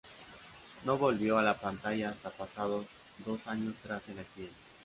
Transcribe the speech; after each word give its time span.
No 0.83 0.97
volvió 0.97 1.37
a 1.37 1.43
la 1.43 1.53
pantalla 1.55 2.09
hasta 2.09 2.31
pasados 2.31 2.87
dos 3.23 3.45
años 3.45 3.75
tras 3.83 4.09
el 4.09 4.17
accidente. 4.17 4.55